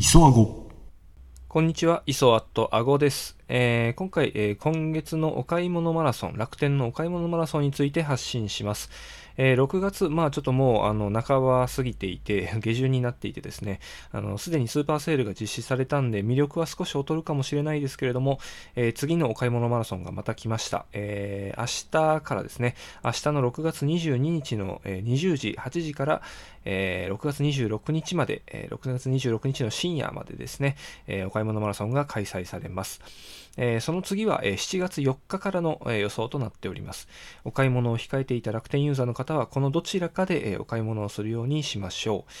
[0.00, 0.68] 磯あご
[1.48, 3.36] こんにちは、磯アットアゴです。
[3.50, 8.90] えー今回、えー今月のお買い物マラソン、楽天のお買い物マラソンについて発信します。
[9.38, 13.80] えー6月、まあちょっともう、あの、半ば過ぎていて、 下旬になっていてですね、
[14.12, 18.38] あの、すでにスーパーセールが実施されたんで、魅力は少し劣るかもしれないですけれども、
[18.76, 20.84] え次のお買い物マラソンがまた来ました。
[20.92, 26.22] え明日からですね、明日の6月22日の、え20時、8時から、
[26.66, 30.76] えー6月26日まで、えー6月26日の深夜までですね、
[31.06, 33.00] えお買い物マラソンが開催されます。
[33.56, 37.08] えーその次は、え7月4日からの、え予想となっております。
[37.44, 42.32] お買い物を控えていた楽天ユーザーの方は、このどちらかで、えお買い物をするようにしましょう。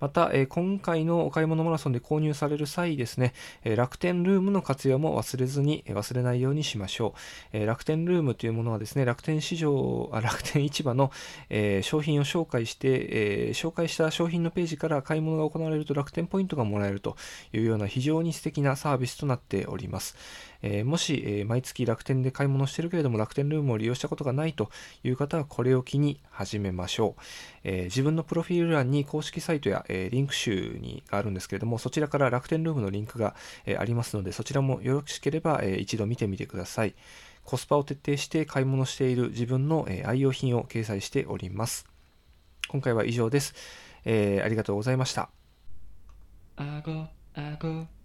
[0.00, 3.32] また、え今回のお買い物マラソンで購入される際ですね、
[3.64, 7.56] え楽天ルームの活用も忘れずに、え忘れないようにしましょう。
[7.58, 11.10] え楽天ルームというものはですね、楽天市場、あ楽天市場の、
[11.50, 17.16] え商品を紹介して、え紹介した商品のページから買い物が行われると楽天ポイントがもらえると
[17.52, 20.16] いうような非常に素敵なサービスとなっております。
[20.62, 24.70] えーもし、えー毎月楽天で買い物してるけれども楽天ルームを利用したことがないと
[25.04, 27.20] いう方はこれを機に始めましょう。
[27.64, 36.94] えー自分のプロフィール欄に公式サイトや、えーリンク集にがあるんですけれどもそちらから楽天ルームのリンクが、えーありますのでそちらもよろしければ、えー一度見てみてください。
[37.44, 41.86] コスパを徹底して買い物している自分の、えー愛用品を掲載しております。
[42.68, 43.54] 今回は以上です。
[44.04, 45.30] えーありがとうございました。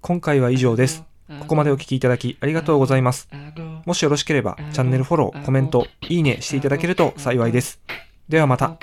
[0.02, 1.11] 今回は以上です。
[1.40, 3.30] ここまでお聞きいただきありがとうございます。
[3.86, 7.80] もしよろしければチャンネルフォロー、コメント、いいねしていただけると幸いです。
[8.30, 8.78] ではまた。